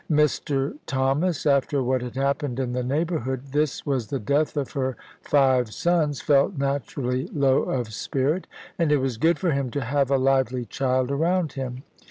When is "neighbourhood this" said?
2.81-3.85